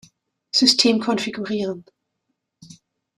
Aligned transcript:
System 0.51 0.99
konfigurieren. 0.99 1.85